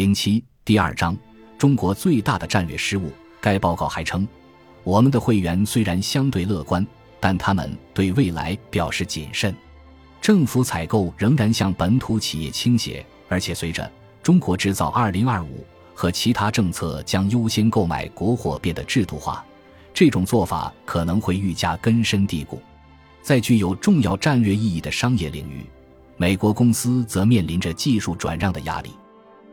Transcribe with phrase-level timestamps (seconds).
[0.00, 1.14] 零七第二章
[1.58, 3.12] 中国最大的战略失误。
[3.38, 4.26] 该报告还称，
[4.82, 6.86] 我们的会员虽然相对乐观，
[7.20, 9.54] 但他们对未来表示谨慎。
[10.18, 13.92] 政府采购仍然向本土企业倾斜，而且随着
[14.24, 19.44] “中国制造二零二五”和其他政策将优先购买国货变得制度化，
[19.92, 22.58] 这种做法可能会愈加根深蒂固。
[23.20, 25.66] 在具有重要战略意义的商业领域，
[26.16, 28.92] 美国公司则面临着技术转让的压力。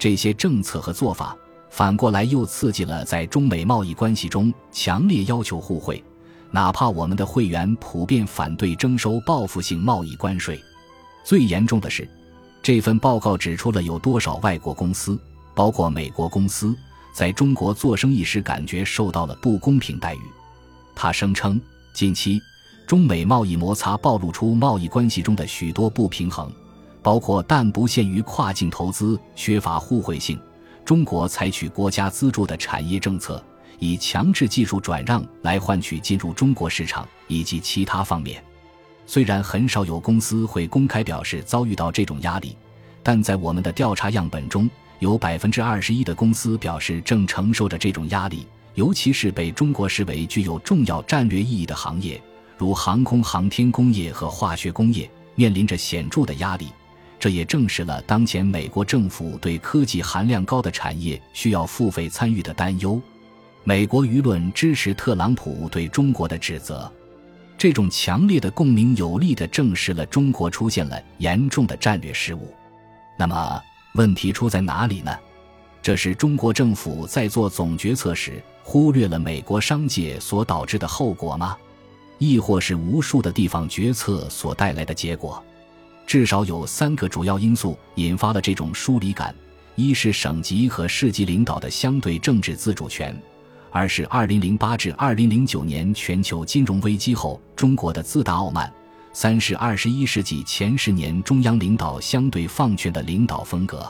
[0.00, 1.36] 这些政策和做法
[1.68, 6.02] 反过来又刺激了在中美贸易关系中强烈要求互惠。
[6.50, 10.58] 哪怕我们的会员普遍反对征收报复性贸易关税，
[11.22, 12.08] 最严重的是，
[12.62, 15.20] 这份报告指出了有多少外国公司，
[15.54, 16.74] 包括美国公司，
[17.14, 20.20] 在中国做生意时感觉受到了不公平待遇。
[20.96, 21.60] 他声称，
[21.92, 22.40] 近期
[22.86, 26.50] 中美贸易摩擦暴露出贸易关系中的许多不平衡，
[27.02, 30.38] 包括但不限于跨境投资缺乏互惠性，
[30.84, 33.42] 中国采取国家资助的产业政策。
[33.82, 38.44] 以强制技术转让来换取进入中国市场，以及其他方面。
[39.06, 42.54] 虽然很少有公司会公开表示遭遇到这种压力，
[43.02, 52.22] 但在我们的调查样本中，有百分之二十一的公司表示正承受着这种压力，尤其是被中国视为具有重要战略意义的行业，
[52.58, 56.68] 如航空航天工业和化学工业，面临着显著的压力。
[57.20, 62.98] 这也证实了当前美国政府对科技含量高的产业需要付费参与的担忧。
[63.62, 66.90] 美国舆论支持特朗普对中国的指责，
[67.58, 72.54] 这种强烈的共鸣有力地证实了中国出现了严重的战略失误。
[73.18, 73.62] 那么，
[73.96, 75.14] 问题出在哪里呢？
[75.82, 81.54] 这是中国政府在做总决策时忽略了美国商界所导致的后果吗？
[82.16, 85.42] 亦或是无数的地方决策所带来的结果？
[86.10, 89.32] 至少有三个主要因素引发了这种疏离感：
[89.76, 93.16] 一是省级和市级领导的相对政治自主权。
[93.70, 98.68] 二是2008至2009年全球金融危机后中国的自大傲慢；
[99.12, 103.88] 三是21世纪前十年中央领导相对放权的领导风格。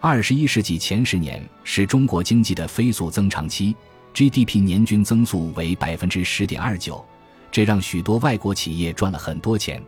[0.00, 3.76] 21世纪前十年是中国经济的飞速增长期
[4.12, 7.06] ，GDP 年均增速为百分之十点二九，
[7.52, 9.80] 这让许多外国企业赚了很多钱。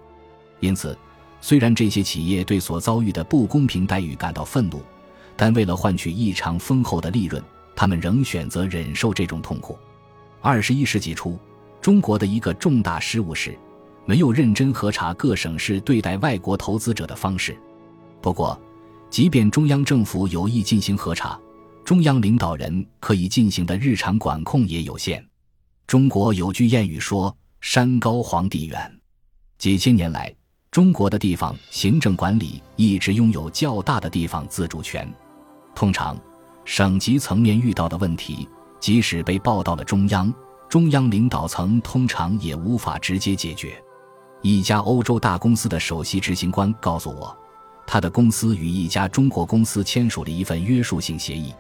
[0.61, 0.97] 因此，
[1.41, 4.83] 虽然这些企业对所遭遇的不公平待遇感到愤怒，
[5.37, 7.43] 但为了换取异常丰厚的利润。
[7.79, 9.79] 他们仍选择忍受这种痛苦。
[10.41, 11.39] 二十一世纪初，
[11.79, 13.55] 中国的一个重大失误是，
[14.07, 17.55] 没有认真核查各省市对待外国投资者的方式。
[18.23, 18.59] 不过，
[19.11, 21.39] 即便中央政府有意进行核查，
[21.85, 25.23] 中央领导人可以进行的日常管控也有限。
[25.87, 29.01] 中国有句谚语说：“山高皇帝远。”
[29.59, 30.35] 几千年来，
[30.77, 35.11] 中国的地方行政管理一直拥有较大的地方自主权，
[35.75, 36.15] 通常。
[36.67, 38.47] 省级层面遇到的问题，
[38.79, 40.31] 即使被报到了中央，
[40.69, 43.83] 中央领导层通常也无法直接解决。
[44.43, 47.35] 一家欧洲大公司的首席执行官告诉我，
[47.87, 51.55] 他的公司与一家中国公司签署了一份约束性协议，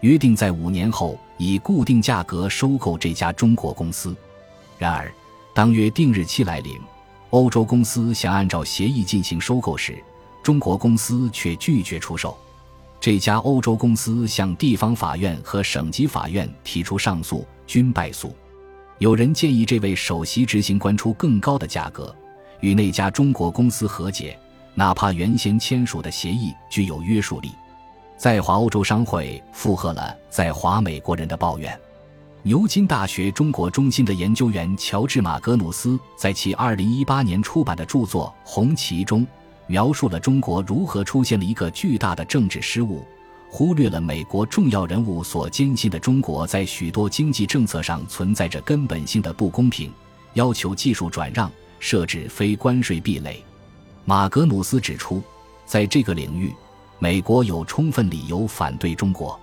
[0.00, 4.16] 约定在五年后以固定价格收购这家中国公司。
[4.78, 5.12] 然而，
[5.52, 6.80] 当约定日期来临，
[7.36, 10.02] 欧洲公司想按照协议进行收购时，
[10.42, 12.34] 中国公司却拒绝出售。
[12.98, 18.34] 这家欧洲公司向地方法院和省级法院提出上诉，均败诉。
[18.96, 22.16] 有人建议这位首席执行官出更高的价格，
[22.60, 24.38] 与那家中国公司和解，
[24.74, 27.50] 哪怕原先签署的协议具有约束力。
[28.16, 31.78] 在华欧洲商会附和了在华美国人的抱怨。
[32.46, 39.26] 牛津大学中国中心的研究员乔治·马格努斯在其2018年出版的著作《红旗》中。
[39.66, 43.04] 描述了中国如何出现了一个巨大的政治失误，
[43.50, 49.92] 忽略了美国重要人物所坚信的中国在许多经济政策上存在着根本性的不公平，
[50.34, 53.42] 要求技术转让，设置非关税壁垒。
[54.04, 55.20] 马格努斯指出，
[55.64, 56.54] 在这个领域，
[57.00, 59.36] 美国有充分理由反对中国。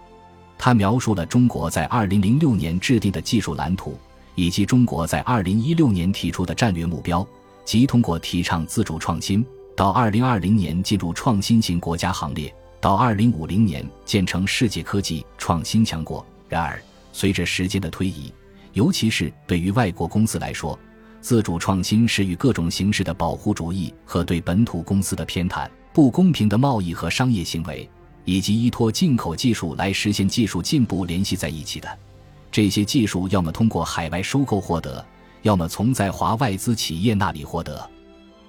[0.63, 4.00] 他描述了中国在2006年制定的技术蓝图，
[4.33, 7.27] 以及中国在2016年提出的战略目标，
[7.65, 9.45] 即通过提倡自主创新。
[9.75, 16.25] 到二零二零年进入创新型国家行列，到二零五零年建成世界科技创新强国。
[16.48, 16.81] 然而，
[17.12, 18.31] 随着时间的推移，
[18.71, 20.80] 尤其是对于外国公司来说，
[21.19, 27.89] 自主创新是与各种形式的保护主义和对本土公司的偏袒、不公平的贸易和商业行为，
[28.25, 31.99] 以及依托进口技术来实现技术进步联系在一起的。
[32.51, 35.03] 这些技术要么通过海外收购获得，
[35.41, 37.89] 要么从在华外资企业那里获得。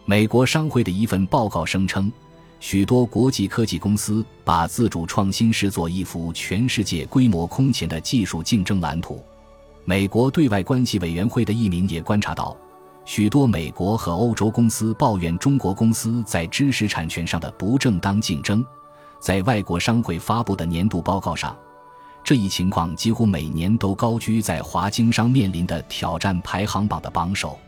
[0.04, 2.12] 美国商会的一份报告声称，
[2.60, 9.24] 许多国际科技公司把自主创新视作一幅全世界规模空前的技术竞争蓝图。
[9.86, 12.56] 美国对外关系委员会的一名也观察到，
[13.06, 18.64] 许多美国和欧洲公司抱怨中国公司在知识产权上的不正当竞争。
[19.24, 21.56] 在外国商会发布的年度报告上，
[22.22, 27.58] 这一情况几乎每年都高居在华经商面临的挑战排行榜的榜首。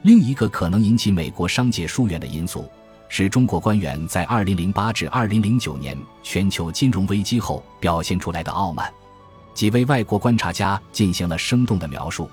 [0.00, 2.70] 另一个可能引起美国商界疏远的因素，
[3.06, 8.90] 是中国官员在2008至2009年全球金融危机后表现出来的傲慢。
[9.52, 12.30] 几位外国观察家进行了生动的描述。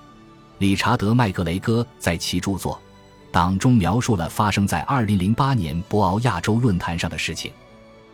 [0.59, 2.75] 理查德·麦格雷戈在其著作
[3.33, 7.51] 《党》中描述了发生在2008年博鳌亚洲论坛上的事情。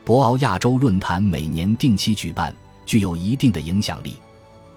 [0.07, 2.55] 博鳌亚洲论坛每年定期举办，
[2.85, 4.15] 具有一定的影响力。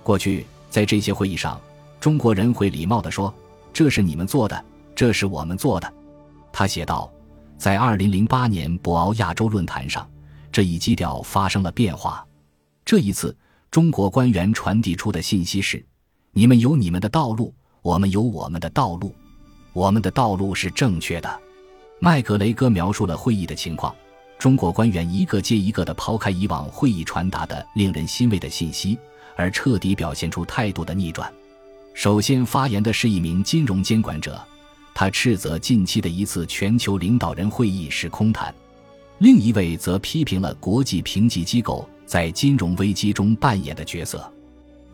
[0.02, 1.60] 过去，在这些会议上，
[2.00, 3.32] 中国人会礼貌地说
[3.72, 5.94] ：“这是你们做的，这是我们做的。”
[6.52, 7.08] 他写道
[7.56, 10.04] ：“在2008年博鳌亚洲论坛上，
[10.50, 12.26] 这一基调发生了变化。
[12.84, 13.32] 这一次，
[13.70, 15.86] 中国官员传递出的信息是：
[16.32, 19.14] 你们有你们的道路，我们有我们的道路，
[19.74, 21.40] 我们的道路是正确的。”
[22.02, 23.94] 麦格雷戈描述了会议的情况。
[24.40, 28.98] 中国官员一个接一个地抛开以往会议传达的令人欣慰的信息，
[29.36, 31.30] 而彻底表现出态度的逆转。
[31.92, 34.42] 首先发言的是一名金融监管者，
[34.94, 38.50] 他斥责近期的一次全球领导人会议是空谈；
[39.18, 44.26] 另一位则批评了国际评级机构在金融危机中扮演的角色。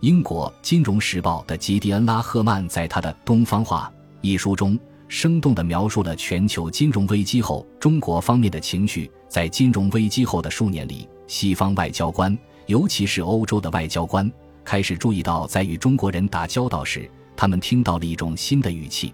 [0.00, 3.88] 英国《金融时报》的吉迪恩·拉赫曼在他的《东方化》
[4.22, 4.76] 一书中。
[5.08, 9.10] 生动地描述了全球金融危机后中国方面的情绪。
[9.28, 12.36] 在金融危机后的数年里，西方外交官，
[12.66, 14.30] 尤其是欧洲的外交官，
[14.64, 19.12] 开始注意到，在与中国人打交道时，他们听到了一种新的语气。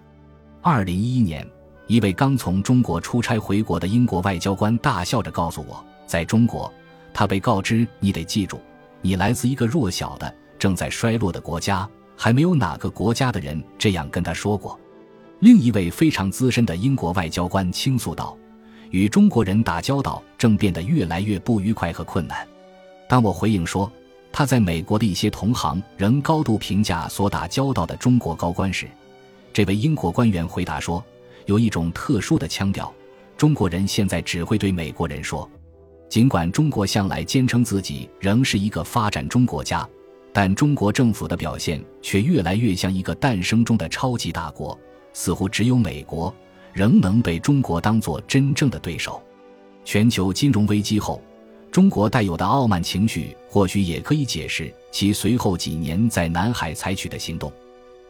[0.61, 1.45] 二零一一年，
[1.87, 6.71] 一位刚从中国出差回国的英国外交官大笑着告诉我，在中国，
[7.13, 8.61] 他被告知：“你得记住，
[9.01, 14.79] 你来自一个弱小的、正在衰落的国家，还没有哪个国家的人这样跟他说过。”
[15.43, 18.37] 另一位非常资深的英国外交官倾诉道
[18.91, 22.47] ：“与中国人打交道正变得越来越不愉快和困难。”
[23.09, 23.91] 当我回应说
[24.31, 28.87] 他在美国的一些同行仍高度评价所打交道的中国高官时，
[29.51, 31.03] 这位英国官员回答说
[31.45, 32.89] ：“有一种特殊的腔调，
[33.35, 35.51] 中国人现在只会对美国人说，
[36.07, 39.85] 尽管中国向来坚称自己仍是一个发展中国家，
[40.31, 44.79] 但中国政府的表现却越来越像一个诞生中的超级大国。”
[45.13, 46.33] 似乎只有美国
[46.73, 49.21] 仍能被中国当作真正的对手。
[49.85, 51.21] 全球金融危机后，
[51.71, 57.51] 中国带有的傲慢情绪，或许也可以解释其随后几年在南海采取的行动。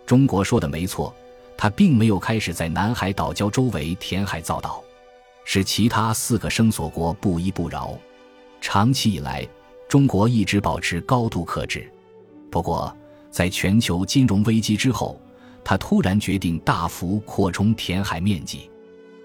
[0.06, 1.14] 中国说的没错，
[1.58, 4.84] 他并没有开始在南海岛礁周围填海造岛，
[5.46, 7.98] 使其他四个声索国不依不饶。
[8.62, 9.48] 长期以来，
[9.88, 11.90] 中国一直保持高度克制。
[12.52, 12.96] 不过，
[13.32, 15.20] 在全球金融危机之后，
[15.64, 18.70] 他突然决定大幅扩充填海面积，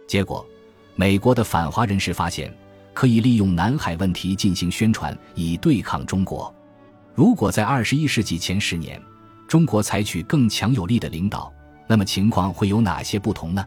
[0.06, 0.46] 结果，
[0.94, 2.52] 美国的反华人士发现
[2.94, 6.52] 可以利用南海问题进行宣传，以对抗中国。
[7.14, 9.00] 如果在二十一世纪前十年，
[9.46, 11.52] 中国采取更强有力的领导，
[11.86, 13.64] 那么情况会有哪些不同呢？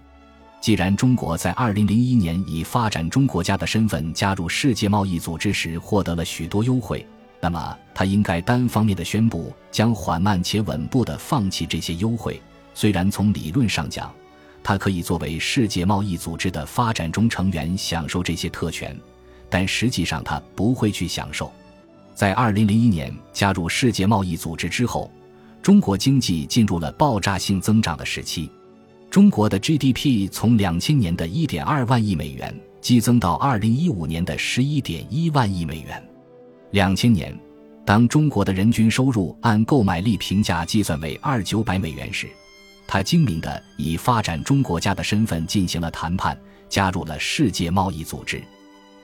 [0.62, 7.06] 既然中国在二零零一年以发展中国家的身份加入世界贸易组织时获得了许多优惠，
[7.40, 12.40] 那么他应该单方面的宣布将缓慢且稳步的放弃这些优惠。
[12.74, 14.14] 虽然从理论上讲，
[14.64, 18.96] 它可以作为世界贸易组织的发展中成员享受这些特权，
[19.50, 21.52] 但实际上它不会去享受。
[22.14, 25.12] 在2001年加入世界贸易组织之后，
[25.62, 28.50] 中国经济进入了爆炸性增长的时期。
[29.10, 36.02] 中国的 GDP 从2000年的1.2万亿美元激增到2015年的11.1万亿美元。
[36.72, 37.38] 2000年，
[37.86, 42.30] 当中国的人均收入按购买力平价计算为2,900美元时，
[42.92, 48.44] 他精明地以发展中国家的身份进行了谈判，加入了世界贸易组织。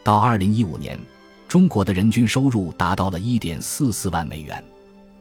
[0.03, 0.99] 到二零一五年，
[1.47, 4.61] 中国的人均收入达到了一点四四万美元。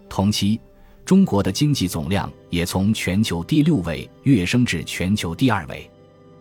[0.09, 0.61] 同期，
[1.05, 5.89] 中国的经济总量也从全球第六位跃升至全球第二位。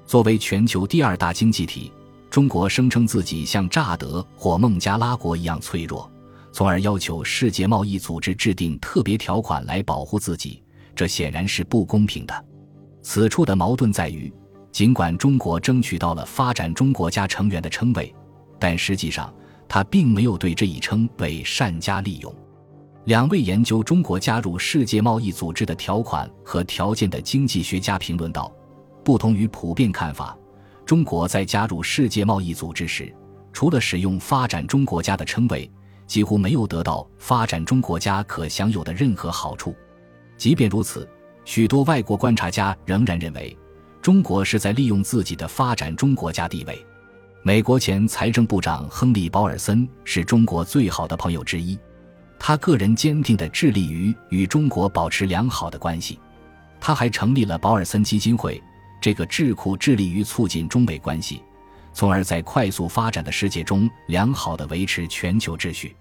[0.08, 1.92] 作为全球第二大经济体，
[2.32, 6.12] 中国声称自己像乍得或孟加拉国一样脆弱，
[6.52, 10.64] 从而要求世界贸易组织制定特别条款来保护自己。
[10.96, 12.46] 这显然是不公平的。
[13.02, 14.34] 此处的矛盾在于，
[14.72, 18.14] 尽管中国争取到了发展中国家成员的称谓，
[18.58, 19.32] 但实际上
[19.68, 22.34] 他并没有对这一称谓善加利用。
[23.06, 28.52] 两位研究中国加入世界贸易组织的条款和条件的经济学家评论道
[29.06, 30.36] ：“不同于普遍看法，
[30.86, 33.16] 中国在加入世界贸易组织时，
[33.54, 35.72] 除了使用“发展中国家”的称谓，
[36.08, 39.76] 几乎没有得到发展中国家可享有的任何好处。
[40.38, 41.08] 即便如此，
[41.44, 43.58] 许多外国观察家仍然认为，
[44.02, 46.86] 中国是在利用自己的发展中国家地位。
[47.42, 51.78] 美国前财政部长亨利·保尔森是中国最好的朋友之一，
[52.40, 56.20] 他个人坚定地致力于与中国保持良好的关系。
[56.80, 58.62] 他还成立了保尔森基金会，
[59.00, 61.42] 这个智库致力于促进中美关系，
[61.94, 65.96] 从而在快速发展的世界中良好地维持全球秩序。